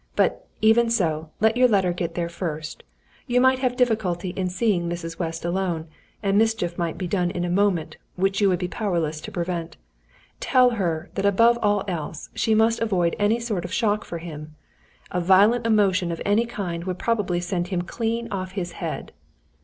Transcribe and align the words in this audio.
But, 0.15 0.47
even 0.61 0.89
so, 0.89 1.29
let 1.39 1.55
your 1.55 1.67
letter 1.67 1.93
get 1.93 2.15
there 2.15 2.27
first. 2.27 2.81
You 3.27 3.39
might 3.39 3.59
have 3.59 3.75
difficulty 3.77 4.29
in 4.31 4.49
seeing 4.49 4.89
Mrs. 4.89 5.19
West 5.19 5.45
alone, 5.45 5.85
and 6.23 6.39
mischief 6.39 6.75
might 6.75 6.97
be 6.97 7.05
done 7.07 7.29
in 7.29 7.45
a 7.45 7.51
moment, 7.51 7.97
which 8.15 8.41
you 8.41 8.49
would 8.49 8.57
be 8.57 8.67
powerless 8.67 9.21
to 9.21 9.31
prevent. 9.31 9.77
Tell 10.39 10.71
her, 10.71 11.11
that 11.13 11.25
above 11.27 11.59
all 11.61 11.83
else, 11.87 12.29
she 12.33 12.55
must 12.55 12.79
avoid 12.81 13.15
any 13.19 13.39
sort 13.39 13.63
of 13.63 13.71
shock 13.71 14.03
for 14.03 14.17
him. 14.17 14.55
A 15.11 15.21
violent 15.21 15.67
emotion 15.67 16.11
of 16.11 16.19
any 16.25 16.47
kind 16.47 16.85
would 16.85 16.97
probably 16.97 17.39
send 17.39 17.67
him 17.67 17.83
clean 17.83 18.27
off 18.31 18.53
his 18.53 18.71
head." 18.81 19.11